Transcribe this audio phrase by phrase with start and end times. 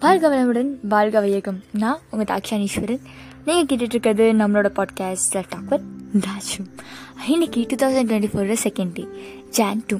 [0.00, 3.00] வாழ்க வளமுடன் வாழ்க வையகம் நான் உங்கள் தாக்ஷானீஸ்வரன்
[3.44, 6.66] நீங்கள் கேட்டுட்ருக்கிறது நம்மளோட podcast self talk with Thachu
[7.26, 9.06] இன்னைக்கு டூ தௌசண்ட் டுவெண்ட்டி ஃபோரோட செகண்ட் டே
[9.50, 9.98] ஜான் டூ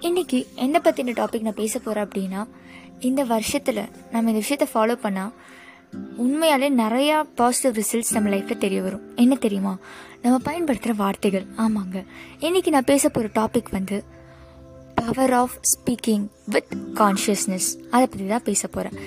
[0.00, 2.46] இன்னைக்கு என்னை பற்றின டாபிக் நான் பேச போகிறேன் அப்படின்னா
[3.00, 5.32] இந்த வருஷத்தில் நம்ம இந்த விஷயத்தை ஃபாலோ பண்ணால்
[6.18, 9.16] உண்மையாலே நிறையா பாசிட்டிவ் ரிசல்ட்ஸ் நம்ம லைஃப்பில் தெரிய வரும்.
[9.16, 9.78] என்ன தெரியுமா?
[10.22, 11.46] நம்ம பயன்படுத்துகிற வார்த்தைகள்.
[11.58, 12.06] ஆமாங்க.
[12.38, 14.04] இன்னைக்கு நான் பேச போகிற டாபிக் வந்து
[15.06, 19.04] power of speaking with consciousness அதை பற்றி தான் பேச போகிறேன்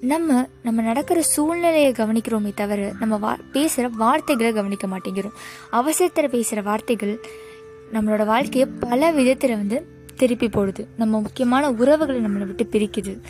[0.00, 5.30] நம்ம நம்ம நடக்கிற சூழ்நிலையை கவனிக்கிறோமே தவிர நம்ம வா பேசுகிற வார்த்தைகளை கவனிக்க மாட்டேங்கிறோம்.
[5.70, 7.20] அவசரத்தில் பேசுகிற வார்த்தைகள்
[7.92, 10.86] நம்மளோட வாழ்க்கையை பல விதத்தில் வந்து திருப்பி போடுது.
[10.96, 13.20] நம்ம முக்கியமான உறவுகளை நம்மளை விட்டு பிரிக்குது.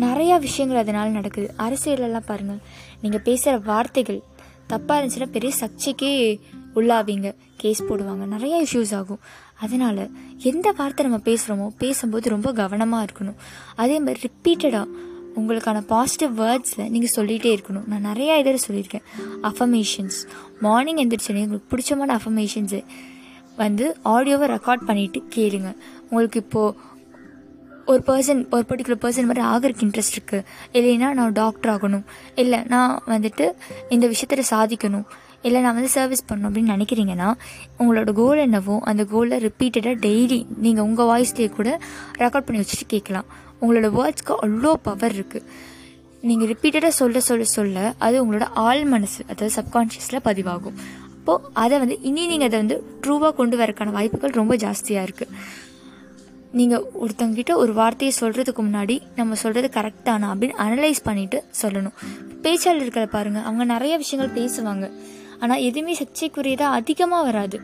[0.00, 1.54] நிறையா விஷயங்கள் அதனால் நடக்குது.
[1.58, 2.58] அரசியலெல்லாம் பாருங்கள்
[3.02, 4.22] நீங்கள் பேசுகிற வார்த்தைகள்
[4.68, 6.40] தப்பாக இருந்துச்சுன்னா பெரிய சர்ச்சைக்கே
[6.74, 7.34] உள்ளாவீங்க.
[7.56, 8.26] கேஸ் போடுவாங்க.
[8.38, 9.18] நிறையா இஷ்யூஸ் ஆகும்.
[9.64, 10.02] அதனால்
[10.50, 13.38] எந்த வார்த்தை நம்ம பேசுகிறோமோ பேசும்போது ரொம்ப கவனமாக இருக்கணும்.
[13.82, 14.86] அதே மாதிரி ரிப்பீட்டடாக
[15.38, 17.86] உங்களுக்கான பாசிட்டிவ் வேர்ட்ஸை நீங்கள் சொல்லிகிட்டே இருக்கணும்.
[17.90, 19.04] நான் நிறையா இதில் சொல்லியிருக்கேன்.
[19.50, 20.18] அஃபர்மேஷன்ஸ்
[20.66, 22.80] மார்னிங் எந்திரிச்சோன்னே உங்களுக்கு பிடிச்சமான அஃபர்மேஷன்ஸு
[23.62, 25.70] வந்து ஆடியோவை ரெக்கார்ட் பண்ணிவிட்டு கேளுங்க.
[26.08, 26.74] உங்களுக்கு இப்போது
[27.92, 30.44] ஒரு பர்சன் ஒரு பர்டிகுலர் பர்சன் மாதிரி ஆகிறதுக்கு இன்ட்ரெஸ்ட் இருக்குது
[30.78, 32.04] இல்லைன்னா நான் டாக்டர் ஆகணும்.
[32.42, 33.46] இல்லை நான் வந்துட்டு
[33.94, 35.06] இந்த விஷயத்தில் சாதிக்கணும்.
[35.46, 37.28] இல்லை நான் வந்து சர்வீஸ் பண்ணணும் அப்படின்னு நினைக்கிறீங்கன்னா
[37.80, 41.68] உங்களோட கோல் என்னவோ அந்த கோலை ரிப்பீட்டடாக டெய்லி நீங்கள் உங்கள் வாய்ஸ்லேயே கூட
[42.22, 43.28] ரெக்கார்ட் பண்ணி வச்சுட்டு கேட்கலாம்.
[43.60, 45.46] உங்களோட வேர்ட்ஸ்க்கு அவ்வளோ பவர் இருக்குது
[46.28, 50.76] நீங்கள் ரிப்பீட்டடாக சொல்ல சொல்ல சொல்ல அது உங்களோட ஆள் மனசு அதாவது சப்கான்ஷியஸில் பதிவாகும்.
[51.18, 55.34] அப்போது அதை வந்து இனி நீங்கள் அதை வந்து ட்ரூவாக கொண்டு வரக்கான வாய்ப்புகள் ரொம்ப ஜாஸ்தியாக இருக்குது
[56.58, 61.96] நீங்கள் ஒருத்தங்கிட்ட ஒரு வார்த்தையை சொல்கிறதுக்கு முன்னாடி நம்ம சொல்கிறது கரெக்டானா அப்படின்னு அனலைஸ் பண்ணிவிட்டு சொல்லணும்.
[62.44, 64.86] பேச்சாளர்களை பாருங்கள் அவங்க நிறைய விஷயங்கள் பேசுவாங்க.
[65.40, 67.60] ஆனால் எதுவுமே சர்ச்சைக்குரியதாக அதிகமாக வராது.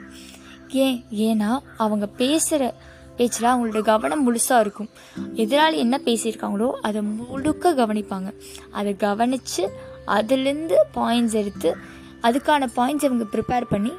[0.69, 1.05] ஏன்?
[1.11, 2.75] ஏன்னா அவங்க பேசுகிற
[3.17, 4.89] பேச்சில் அவங்களோட கவனம் முழுசாக இருக்கும்.
[5.35, 8.31] எதிராளி என்ன பேசியிருக்காங்களோ அதை முழுக்க கவனிப்பாங்க.
[8.71, 9.71] அதை கவனித்து
[10.07, 11.77] அதுலேருந்து பாயிண்ட்ஸ் எடுத்து
[12.23, 13.93] அதுக்கான பாயிண்ட்ஸ் இவங்க ப்ரிப்பேர் பண்ணி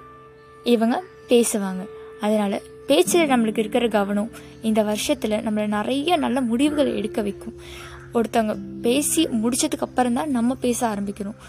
[0.63, 1.83] இவங்க பேசுவாங்க.
[2.21, 4.31] அதனால் பேச்சில் நம்மளுக்கு இருக்கிற கவனம்
[4.61, 7.53] இந்த வருஷத்தில் நம்மளை நிறைய நல்ல முடிவுகள் எடுக்க வைக்கும்.
[8.13, 11.39] ஒருத்தவங்க பேசி முடிச்சதுக்கு அப்புறம் தான் நம்ம பேச ஆரம்பிக்கணும்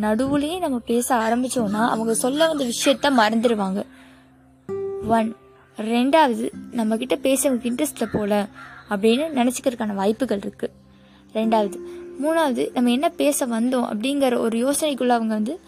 [0.00, 3.82] நடுவுலேயே நம்ம பேச ஆரம்பித்தோன்னா அவங்க சொல்ல வந்த விஷயத்த மறந்துடுவாங்க
[5.08, 5.36] ஒன்
[5.76, 8.46] ரெண்டாவது நம்மக்கிட்ட பேசுறவங்களுக்கு இன்ட்ரெஸ்ட்டில் போல
[8.90, 10.74] அப்படின்னு நினச்சிக்கிறதுக்கான வாய்ப்புகள் இருக்குது
[11.34, 11.76] ரெண்டாவது
[12.22, 15.60] மூணாவது நம்ம என்ன பேச வந்தோம் அப்படிங்கிற ஒரு யோசனைக்குள்ளே அவங்க வந்து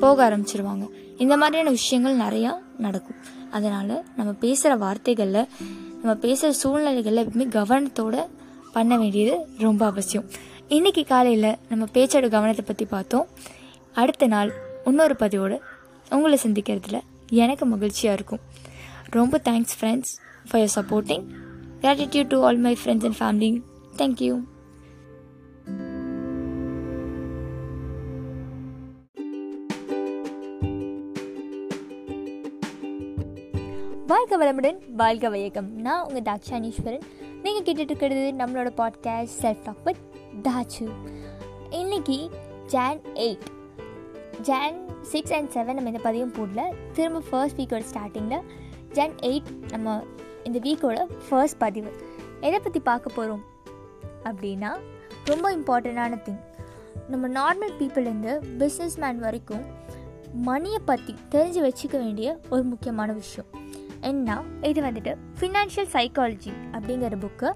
[0.00, 0.88] போக ஆரம்பிச்சிருவாங்க.
[1.18, 3.16] இந்த மாதிரியான விஷயங்கள் நிறையா நடக்கும்.
[3.50, 5.48] அதனால் நம்ம பேசுகிற வார்த்தைகளில்
[6.02, 8.26] நம்ம பேசுகிற சூழ்நிலைகளில் எப்பவுமே கவனத்தோடு
[8.72, 10.24] பண்ண வேண்டியது ரொம்ப அவசியம்.
[10.68, 13.26] இன்றைக்கி காலையில் நம்ம பேச்சோட கவனத்தை பற்றி பார்த்தோம்.
[13.94, 14.52] அடுத்த நாள்
[14.84, 15.60] இன்னொரு பதிவோடு
[16.10, 17.00] உங்களை சந்திக்கிறதுல
[17.30, 18.40] எனக்கு மகிழ்ச்சியாக இருக்கும்.
[19.10, 20.12] ரொம்ப thanks friends
[20.50, 21.24] for your supporting
[21.80, 23.52] gratitude to all my friends and family
[23.96, 24.34] thank you
[34.06, 37.04] வாழ்க வளமுடன் வாழ்க வயக்கம் நான் உங்கள் தாக்ஷானீஸ்வரன்
[37.42, 40.00] நீங்கள் கேட்டுட்டு இருக்கிறது நம்மளோட podcast self talk but
[40.42, 40.86] Thachu
[41.70, 42.30] இன்னைக்கு
[42.66, 43.52] June eight
[44.40, 46.60] June six and seven நம்ம இந்த பதிவும் போடல.
[46.92, 48.42] திரும்ப ஃபர்ஸ்ட் வீக்கோட ஸ்டார்டிங்கில்
[48.92, 50.04] ஜான் எயிட் நம்ம
[50.42, 51.92] இந்த வீக்கோட ஃபர்ஸ்ட் பதிவு.
[52.40, 53.44] எதை பற்றி பார்க்க போகிறோம்
[54.24, 54.76] அப்படின்னா
[55.24, 56.40] ரொம்ப இம்பார்ட்டண்ட்டான திங்
[57.08, 59.64] நம்ம நார்மல் பீப்புளேருந்து பிஸ்னஸ் மேன் வரைக்கும்
[60.32, 63.50] மணியை பற்றி தெரிஞ்சு வச்சுக்க வேண்டிய ஒரு முக்கியமான விஷயம்.
[64.00, 64.42] என்ன?
[64.62, 67.52] இது வந்துட்டு ஃபினான்ஷியல் சைக்காலஜி அப்படிங்கிற புக்கு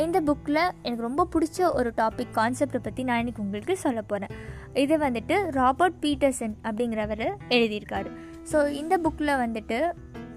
[0.00, 4.32] இந்த புக்கில் எனக்கு ரொம்ப பிடிச்ச ஒரு டாபிக் கான்செப்டை பற்றி நான் இன்றைக்கி உங்களுக்கு சொல்ல போகிறேன்
[4.74, 7.24] இது வந்துட்டு ராபர்ட் பீட்டர்சன் அப்படிங்கிறவர்
[7.56, 8.10] எழுதியிருக்காரு.
[8.52, 9.78] ஸோ இந்த புக்கில் வந்துட்டு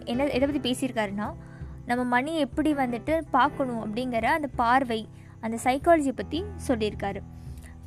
[0.04, 1.30] என்ன எதை பற்றி பேசியிருக்காருன்னா
[1.86, 5.02] நம்ம மணி எப்படி வந்துட்டு பார்க்கணும் அப்படிங்கிற அந்த பார்வை
[5.40, 7.20] அந்த சைக்காலஜி பற்றி சொல்லியிருக்காரு.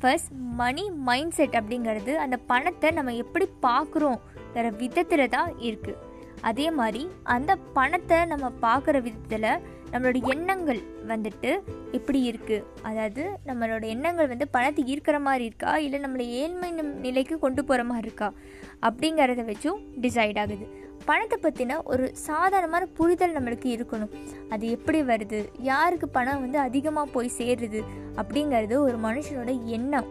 [0.01, 0.31] ஃபர்ஸ்ட்
[0.61, 5.97] மணி மைண்ட் செட் அப்படிங்கிறது அந்த பணத்தை நம்ம எப்படி பார்க்குறோங்கிற விதத்தில் தான் இருக்குது
[6.41, 9.51] அதே மாதிரி அந்த பணத்தை நம்ம பார்க்குற விதத்தில்
[9.91, 11.59] நம்மளோட எண்ணங்கள் வந்துட்டு
[11.91, 15.77] எப்படி இருக்குது அதாவது நம்மளோட எண்ணங்கள் வந்து பணத்தை ஈர்க்கிற மாதிரி இருக்கா?
[15.77, 18.33] இல்லை நம்மளை ஏழ்மை நிலைக்கு கொண்டு போகிற மாதிரி இருக்கா?
[18.81, 20.87] அப்படிங்கிறத வச்சும் டிசைட் ஆகுது.
[21.05, 24.09] பணத்தை பற்றின ஒரு சாதாரணமான புரிதல் நம்மளுக்கு இருக்கணும்.
[24.49, 25.45] அது எப்படி வருது?
[25.59, 27.83] யாருக்கு பணம் வந்து அதிகமாக போய் சேருது?
[28.15, 30.07] அப்படிங்கிறது ஒரு மனுஷனோட எண்ணம்.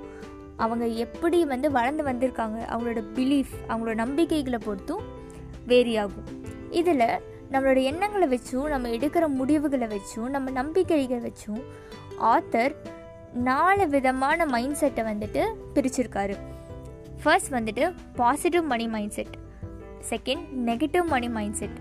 [0.56, 2.58] அவங்க எப்படி வந்து வளர்ந்து வந்திருக்காங்க?
[2.72, 5.04] அவங்களோட பிலீஃப் அவங்களோட நம்பிக்கைகளை பொறுத்தும்
[5.66, 6.24] வேரி ஆகும்.
[6.70, 7.20] இதில்
[7.52, 11.62] நம்மளோட எண்ணங்களை வச்சும் நம்ம எடுக்கிற முடிவுகளை வச்சும் நம்ம நம்பிக்கைகளை வச்சும்
[12.22, 12.74] ஆத்தர்
[13.32, 16.36] நாலு விதமான மைண்ட் செட்டை வந்துட்டு பிரிச்சிருக்காரு.
[17.22, 19.34] ஃபர்ஸ்ட் வந்துட்டு positive money mind set
[20.10, 21.78] second negative money mind set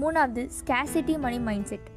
[0.00, 1.88] மூணாவது ஸ்கேசிட்டி மணி மைண்ட் செட்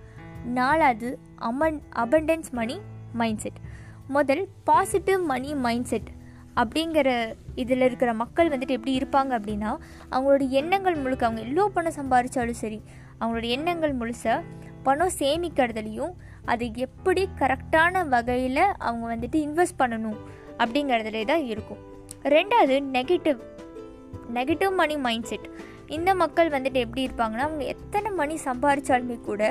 [0.45, 2.79] நாலாவது Aman abundance money
[3.13, 3.59] mind set
[4.07, 6.07] முதல் பாசிட்டிவ் மணி மைண்ட் செட்
[6.55, 9.71] அப்படிங்கிற இதில் இருக்கிற மக்கள் வந்துட்டு எப்படி இருப்பாங்க அப்படின்னா
[10.13, 12.79] அவங்களோட எண்ணங்கள் முழுக்க அவங்க எவ்வளோ பணம் சம்பாதிச்சாலும் சரி
[13.19, 14.35] அவங்களோட எண்ணங்கள் முழுச
[14.87, 16.13] பணம் சேமிக்கிறதுலையும்
[16.51, 20.19] அது எப்படி கரெக்டான வகையில் அவங்க வந்துட்டு இன்வெஸ்ட் பண்ணணும்
[20.61, 21.81] அப்படிங்கிறதுலே தான் இருக்கும்.
[22.35, 23.39] ரெண்டாவது negative.
[24.37, 25.47] Negative money mind set
[25.97, 29.43] இந்த மக்கள் வந்துட்டு எப்படி இருப்பாங்கன்னா அவங்க எத்தனை மணி சம்பாதிச்சாலுமே கூட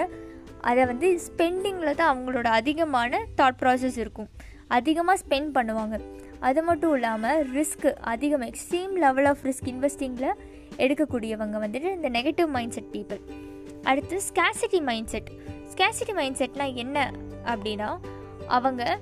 [0.70, 4.28] அதை வந்து ஸ்பெண்டிங்கில் தான் அவங்களோட அதிகமான தாட் ப்ராசஸ் இருக்கும்.
[4.76, 5.96] அதிகமாக ஸ்பெண்ட் பண்ணுவாங்க.
[6.40, 10.36] அது மட்டும் இல்லாமல் ரிஸ்க்கு அதிகம் எக்ஸ்ட்ரீம் லெவல் ஆஃப் ரிஸ்க் இன்வெஸ்டிங்கில்
[10.78, 13.20] எடுக்கக்கூடியவங்க வந்துட்டு இந்த நெகட்டிவ் மைண்ட் செட் பீப்புள்
[13.84, 15.30] அடுத்து scarcity mind set
[15.70, 17.12] scarcity mind செட்னால் என்ன
[17.46, 17.90] அப்படின்னா
[18.46, 18.98] அவங்க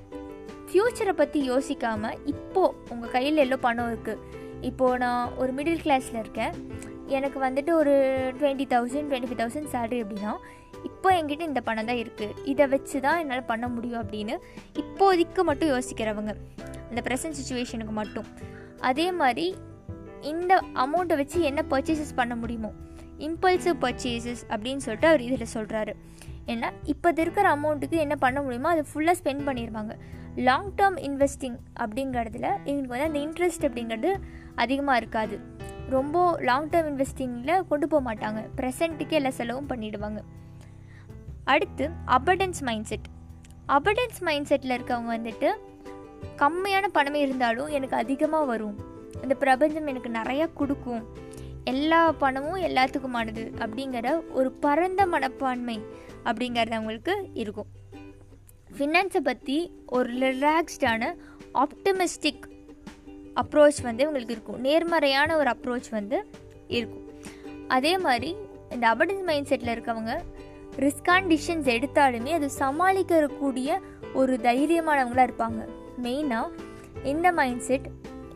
[0.69, 4.23] ஃப்யூச்சரை பற்றி யோசிக்காமல் இப்போது உங்கள் கையில் எல்லோ பணம் இருக்குது
[4.61, 6.53] இப்போது நான் ஒரு மிடில் கிளாஸில் இருக்கேன்.
[7.09, 7.93] எனக்கு வந்துட்டு ஒரு
[8.39, 10.33] twenty thousand twenty five thousand salary அப்படின்னா
[10.83, 14.35] இப்போ என்கிட்ட இந்த பணம் தான் இருக்குது இதை வச்சு தான் என்னால் பண்ண முடியும் அப்படின்னு
[14.75, 16.33] இப்போதைக்கு மட்டும் யோசிக்கிறவங்க.
[16.89, 18.27] இந்த ப்ரெசன்ட் சுச்சுவேஷனுக்கு மட்டும்.
[18.79, 19.55] அதே மாதிரி
[20.21, 22.71] இந்த அமௌண்ட்டை வச்சு என்ன பர்ச்சேசஸ் பண்ண முடியுமோ
[23.17, 25.93] இம்பல்சிவ் பர்ச்சேசஸ் அப்படின்னு சொல்லிட்டு அவர் இதில் சொல்கிறாரு
[26.45, 29.93] ஏன்னா இப்போ இருக்கிற அமௌண்ட்டுக்கு என்ன பண்ண முடியுமோ அதை ஃபுல்லாக ஸ்பெண்ட் பண்ணிடுவாங்க
[30.35, 34.15] லாங் டேர்ம் இன்வெஸ்டிங் அப்படிங்கிறதுல இவங்களுக்கு வந்து அந்த இன்ட்ரெஸ்ட் அப்படிங்கிறது
[34.55, 35.39] அதிகமாக இருக்காது.
[35.89, 38.39] ரொம்ப லாங் டேர்ம் இன்வெஸ்டிங்கில் கொண்டு போக மாட்டாங்க.
[38.55, 40.19] ப்ரெசண்ட்டுக்கே எல்லா செலவும் பண்ணிடுவாங்க.
[41.43, 43.07] அடுத்து abundance mind set
[43.67, 45.49] abundance mind settle இருக்கவங்க வந்துட்டு
[46.37, 48.79] கம்மியான பணமே இருந்தாலும் எனக்கு அதிகமாக வரும்.
[49.21, 51.03] இந்த பிரபஞ்சம் எனக்கு நிறையா கொடுக்கும்.
[51.63, 55.81] எல்லா பணமும் எல்லாத்துக்குமானது அப்படிங்கிற ஒரு பரந்த மனப்பான்மை
[56.25, 57.65] அப்படிங்கிறது அவங்களுக்கு இருக்கும்.
[58.77, 61.13] ஃபினான்ஸை பற்றி ஒரு ரிலாக்ஸ்டான
[61.53, 62.43] ஆப்டமிஸ்டிக்
[63.35, 64.59] அப்ரோச் வந்து இவங்களுக்கு இருக்கும்.
[64.59, 66.25] நேர்மறையான ஒரு அப்ரோச் வந்து
[66.67, 67.05] இருக்கும்.
[67.67, 68.35] அதே மாதிரி
[68.69, 70.19] இந்த அபடன்ஸ் மைண்ட் செட்டில் இருக்கவங்க
[70.77, 73.79] ரிஸ்கான் டிசிஷன்ஸ் எடுத்தாலுமே அது சமாளிக்கக்கூடிய
[74.13, 75.67] ஒரு தைரியமானவங்களாக இருப்பாங்க.
[76.05, 77.87] மெயினாக இந்த மைண்ட் செட்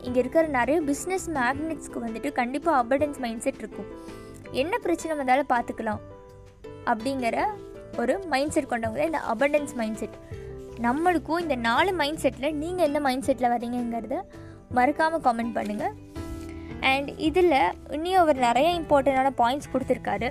[0.06, 3.88] இங்கே இருக்கிற நிறைய பிஸ்னஸ் மேக்னெட்ஸ்க்கு வந்துட்டு கண்டிப்பாக அபடன்ஸ் மைண்ட் செட் இருக்கும்.
[4.62, 6.00] என்ன பிரச்சனை வந்தாலும் பார்த்துக்கலாம்.
[6.90, 7.44] அப்படிங்கிற
[8.00, 10.16] ஒரு மைண்ட் செட் கொண்டவங்க தான் இந்த அபண்டன்ஸ் மைண்ட் செட்
[10.86, 14.16] நம்மளுக்கும் இந்த நாலு மைண்ட் செட்டில் நீங்கள் எந்த மைண்ட் செட்டில் வரீங்கிறத
[14.78, 15.94] மறக்காமல் காமெண்ட் பண்ணுங்கள்
[16.92, 17.56] அண்ட் இதில்
[17.96, 20.28] இன்னும் அவர் நிறைய இம்பார்ட்டண்டான பாயிண்ட்ஸ் கொடுத்துருக்காரு.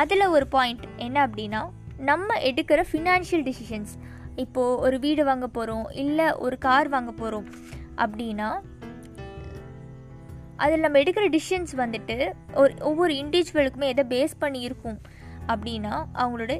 [0.00, 1.62] அதில் ஒரு பாயிண்ட் என்ன அப்படின்னா
[2.10, 3.94] நம்ம எடுக்கிற ஃபினான்ஷியல் டிசிஷன்ஸ்
[4.38, 7.46] இப்போது ஒரு வீடு வாங்க போகிறோம் இல்லை ஒரு கார் வாங்க போகிறோம்
[7.96, 8.48] அப்படின்னா
[10.56, 14.98] அதில் நம்ம எடுக்கிற டிசிஷன்ஸ் வந்துட்டு ஒரு ஒவ்வொரு இண்டிவிஜுவலுக்குமே எதை பேஸ் பண்ணி இருக்கும்
[15.46, 16.54] அப்படின்னா அவங்களோட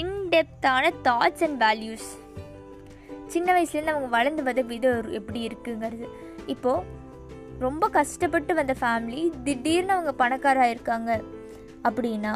[0.00, 2.08] இன்டெப்த்தான தாட்ஸ் அண்ட் வேல்யூஸ்
[3.26, 6.06] சின்ன வயசுலேருந்து அவங்க வளர்ந்து வந்த விதம் எப்படி இருக்குங்கிறது.
[6.46, 6.86] இப்போது
[7.58, 11.10] ரொம்ப கஷ்டப்பட்டு வந்த ஃபேமிலி திடீர்னு அவங்க பணக்காராக இருக்காங்க
[11.82, 12.34] அப்படின்னா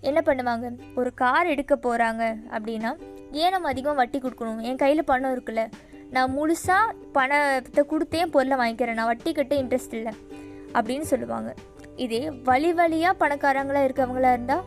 [0.00, 0.66] என்ன பண்ணுவாங்க?
[0.94, 2.90] ஒரு கார் எடுக்க போகிறாங்க அப்படின்னா
[3.32, 4.60] ஏன் நம்ம அதிகமாக வட்டி கொடுக்கணும்?
[4.60, 5.70] என் கையில் பணம் இருக்குல்ல.
[6.10, 8.92] நான் முழுசாக பணத்தை கொடுத்தே பொருளை வாங்கிக்கிறேன்.
[8.92, 10.12] நான் வட்டி கட்ட இன்ட்ரெஸ்ட் இல்லை.
[10.72, 11.54] அப்படின்னு சொல்லுவாங்க.
[11.96, 14.64] இதே வழி வழியாக பணக்காரங்களாக இருக்கவங்களா இருந்தால்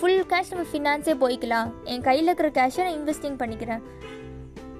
[0.00, 1.72] ஃபுல் கேஷ் நம்ம ஃபினான்ஸே போய்க்கலாம்.
[1.84, 3.82] என் கையில் இருக்கிற கேஷை நான் இன்வெஸ்டிங் பண்ணிக்கிறேன்.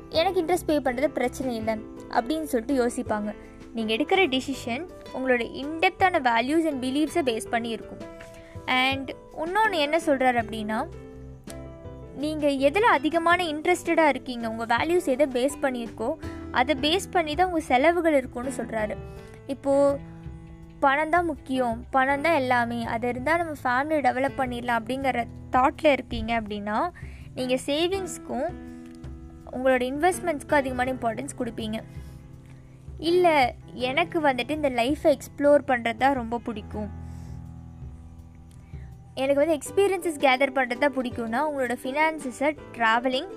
[0.08, 1.74] எனக்கு இன்ட்ரெஸ்ட் பே பண்ணுறது பிரச்சனை இல்லை.
[2.10, 3.34] அப்படின்னு சொல்லிட்டு யோசிப்பாங்க.
[3.72, 7.98] நீங்கள் எடுக்கிற டிசிஷன் உங்களோட இன்டெப்த்தான வேல்யூஸ் அண்ட் பிலீவ்ஸை பேஸ் பண்ணி இருக்கும்.
[8.64, 9.14] அண்ட்
[9.44, 10.86] இன்னொன்று என்ன சொல்கிறார் அப்படின்னா
[12.16, 14.44] நீங்கள் எதில் அதிகமான இன்ட்ரெஸ்டடாக இருக்கீங்க?
[14.48, 16.08] உங்கள் வேல்யூஸ் எதை பேஸ் பண்ணியிருக்கோ
[16.50, 18.96] அதை பேஸ் பண்ணி தான் உங்கள் செலவுகள் இருக்கும்னு சொல்கிறாரு
[19.46, 19.98] இப்போது
[20.80, 21.84] பணம் தான் முக்கியம்.
[21.90, 22.84] பணம் தான் எல்லாமே.
[22.84, 26.78] அது இருந்தால் நம்ம ஃபேமிலியை டெவலப் பண்ணிடலாம் அப்படிங்கிற தாட்டில் இருக்கீங்க அப்படின்னா
[27.34, 28.48] நீங்கள் சேவிங்ஸ்க்கும்
[29.56, 31.78] உங்களோட இன்வெஸ்ட்மெண்ட்ஸ்க்கும் அதிகமான இம்பார்ட்டன்ஸ் கொடுப்பீங்க.
[32.98, 33.36] இல்லை
[33.74, 36.90] எனக்கு வந்துட்டு இந்த லைஃப்பை எக்ஸ்ப்ளோர் பண்ணுறது தான் ரொம்ப பிடிக்கும்.
[39.16, 43.30] எனக்கு வந்து எக்ஸ்பீரியன்ஸஸ் கேதர் பண்ணுறது தான் பிடிக்கும்னா உங்களோட ஃபினான்சஸை ட்ராவலிங்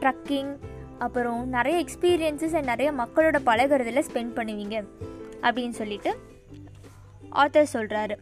[0.00, 0.52] ட்ரக்கிங்
[0.98, 4.76] அப்புறம் நிறைய எக்ஸ்பீரியன்ஸஸ் அண்ட் நிறைய மக்களோட பழகிறதுல ஸ்பெண்ட் பண்ணுவீங்க
[5.42, 6.12] அப்படின்னு சொல்லிட்டு
[7.32, 8.16] ஆத்தர் சொல்கிறாரு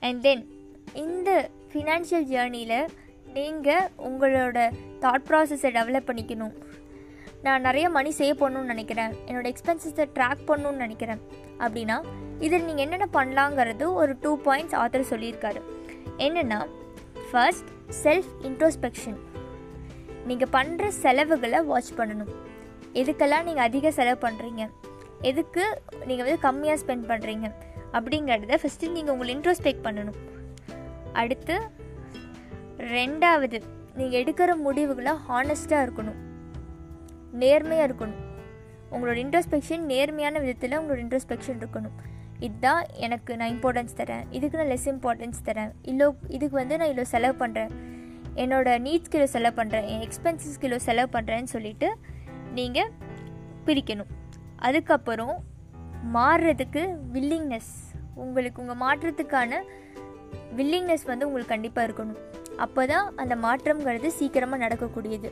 [0.00, 0.44] அண்ட் தென்
[0.94, 1.30] இந்த
[1.72, 2.78] ஃபினான்ஷியல் ஜேர்னியில்
[3.32, 4.58] நீங்கள் உங்களோட
[5.00, 6.54] தாட் ப்ராசஸை டெவலப் பண்ணிக்கணும்.
[7.46, 9.12] நான் நிறைய மணி சேவ் பண்ணணும்னு நினைக்கிறேன்.
[9.28, 11.20] என்னோடய எக்ஸ்பென்சஸை ட்ராக் பண்ணணும்னு நினைக்கிறேன்.
[11.64, 11.96] அப்படின்னா
[12.46, 15.60] இதில் நீங்கள் என்னென்ன பண்ணலாங்கிறது ஒரு டூ பாயிண்ட்ஸ் ஆத்தர் சொல்லியிருக்காரு.
[16.26, 16.58] என்னென்னா
[17.28, 17.70] ஃபர்ஸ்ட்
[18.02, 19.18] செல்ஃப் இன்ட்ரோஸ்பெக்ஷன்
[20.30, 22.32] நீங்கள் பண்ணுற செலவுகளை வாட்ச் பண்ணணும்.
[23.00, 24.62] எதுக்கெல்லாம் நீங்கள் அதிக செலவு பண்ணுறீங்க
[25.30, 25.64] எதுக்கு
[26.08, 27.46] நீங்கள் வந்து கம்மியாக ஸ்பெண்ட் பண்ணுறீங்க
[27.96, 30.20] அப்படிங்கிறத ஃபஸ்ட்டு நீங்கள் உங்களை இன்ட்ரோஸ்பெக்ட் பண்ணணும்.
[31.22, 31.56] அடுத்து
[32.94, 33.58] ரெண்டாவது
[33.98, 36.20] நீங்கள் எடுக்கிற முடிவுகளை ஹானஸ்ட்டாக இருக்கணும்.
[37.42, 38.22] நேர்மையாக இருக்கணும்.
[38.92, 41.96] உங்களோட இன்ட்ரோஸ்பெக்ஷன் நேர்மையான விதத்தில் உங்களோட இன்ட்ரோஸ்பெக்ஷன் இருக்கணும்.
[42.46, 44.24] இதுதான் எனக்கு நான் இம்பார்ட்டன்ஸ் தரேன்.
[44.36, 45.72] இதுக்கு நான் லெஸ் இம்பார்ட்டன்ஸ் தரேன்.
[45.90, 46.06] இல்லை
[46.36, 47.72] இதுக்கு வந்து நான் இவ்வளோ செலவு பண்ணுறேன்
[48.42, 51.88] என்னோடய நீட்ஸ் கிலோ செலவு பண்ணுறேன் என் எக்ஸ்பென்சஸ் கிலோ செலவு பண்ணுறேன்னு சொல்லிட்டு
[52.58, 52.90] நீங்கள்
[53.66, 54.10] பிரிக்கணும்.
[54.66, 55.36] அதுக்கப்புறம்
[56.16, 56.82] மாறுறதுக்கு
[57.14, 57.72] வில்லிங்னஸ்
[58.24, 59.62] உங்களுக்கு உங்கள் மாற்றத்துக்கான
[60.58, 62.20] வில்லிங்னஸ் வந்து உங்களுக்கு கண்டிப்பாக இருக்கணும்.
[62.64, 65.30] அப்போ தான் அந்த மாற்றம்ங்கிறது சீக்கிரமாக நடக்கக்கூடியது.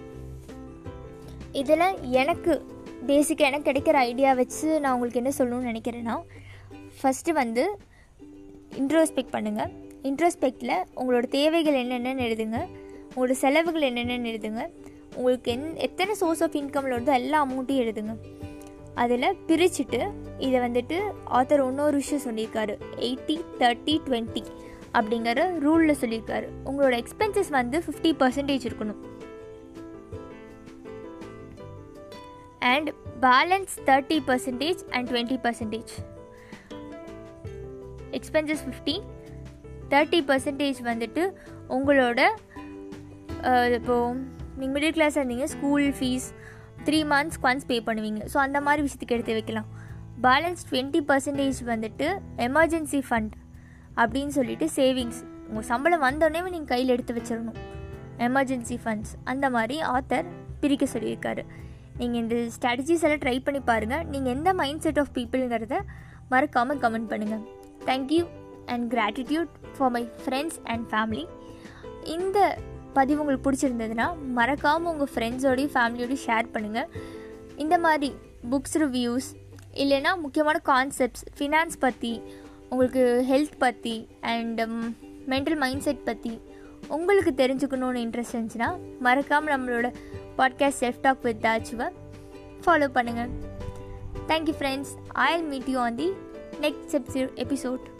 [1.54, 2.62] இதில் எனக்கு
[3.06, 6.20] பேசிக்காக எனக்கு கிடைக்கிற ஐடியா வச்சு நான் உங்களுக்கு என்ன சொல்லணும்னு நினைக்கிறேன்னா
[7.02, 7.78] ஃபஸ்ட்டு வந்து
[8.78, 9.70] இன்ட்ரோஸ்பெக்ட் பண்ணுங்கள்
[10.02, 12.66] இன்ட்ரோஸ்பெக்டில் உங்களோட தேவைகள் என்னென்னு எழுதுங்க.
[13.16, 14.66] உங்களோட செலவுகள் என்னென்னு எழுதுங்க.
[15.14, 18.16] உங்களுக்கு என் எத்தனை சோர்ஸ் ஆஃப் இன்கமில் வந்து எல்லா அமௌண்ட்டையும் எழுதுங்க.
[18.94, 21.00] அதில் பிரிச்சுட்டு இதை வந்துட்டு
[21.32, 22.78] ஆத்தர் இன்னொரு விஷயம் சொல்லியிருக்காரு.
[22.96, 24.42] எயிட்டி தேர்ட்டி டுவெண்ட்டி
[24.92, 26.48] அப்படிங்கிற ரூலில் சொல்லியிருக்காரு.
[26.66, 29.13] உங்களோட எக்ஸ்பென்சஸ் வந்து ஃபிஃப்டி பர்சன்டேஜ் இருக்கணும்.
[32.72, 32.88] And
[33.26, 35.92] balance thirty percentage and twenty percentage
[38.18, 38.96] expenses fifty
[39.92, 41.22] thirty percentage வந்துட்டு
[41.76, 42.20] உங்களோட
[43.76, 44.14] இப்போது
[44.58, 46.26] நீங்கள் மிடில் கிளாஸாக இருந்தீங்க ஸ்கூல் ஃபீஸ்
[46.86, 48.20] த்ரீ மந்த்ஸ்க்கு ஒன்ஸ் பே பண்ணுவீங்க.
[48.32, 49.68] ஸோ அந்த மாதிரி விஷயத்துக்கு எடுத்து வைக்கலாம்.
[50.26, 52.06] பேலன்ஸ் டுவெண்ட்டி பர்சன்டேஜ் வந்துட்டு
[52.46, 53.34] எமர்ஜென்சி ஃபண்ட்
[54.02, 57.58] அப்படின்னு சொல்லிட்டு சேவிங்ஸ் உங்கள் சம்பளம் வந்தோடனே நீங்கள் கையில் எடுத்து வச்சிடணும்.
[58.28, 60.26] எமர்ஜென்சி ஃபண்ட்ஸ் அந்த மாதிரி ஆத்தர்
[60.62, 61.44] பிரிக்க சொல்லியிருக்காரு.
[61.98, 65.76] நீங்கள் இந்த ஸ்ட்ராட்டஜிஸ் எல்லாம் ட்ரை பண்ணி பாருங்கள் நீங்கள் எந்த மைண்ட் செட் ஆஃப் பீப்புளுங்கிறத
[66.30, 67.42] மறக்காமல் கமெண்ட் பண்ணுங்கள்
[67.86, 68.22] thank you
[68.66, 71.24] and gratitude for my friends and family
[72.14, 72.38] இந்த
[72.92, 76.88] பதிவு உங்களுக்கு பிடிச்சிருந்ததுன்னா மறக்காமல் உங்கள் ஃப்ரெண்ட்ஸோடையும் ஃபேமிலியோடையும் ஷேர் பண்ணுங்கள்
[77.56, 78.10] இந்த மாதிரி
[78.50, 79.28] புக்ஸ் ரிவ்யூஸ்
[79.74, 82.12] இல்லைன்னா முக்கியமான கான்செப்ட்ஸ் ஃபினான்ஸ் பற்றி
[82.68, 83.96] உங்களுக்கு ஹெல்த் பற்றி
[84.32, 84.60] அண்ட்
[85.28, 86.34] மென்டல் மைண்ட் செட் பற்றி
[86.88, 88.70] உங்களுக்கு தெரிஞ்சுக்கணுன்னு இன்ட்ரெஸ்ட் இருந்துச்சுன்னா
[89.00, 89.88] மறக்காமல் நம்மளோட
[90.38, 91.88] பாட்காஸ்ட் செல்ஃப் டாக் வித் தாச்சுவை
[92.64, 93.32] ஃபாலோ பண்ணுங்கள்
[94.28, 96.12] thank you friends I meet you on the
[96.60, 97.93] next episode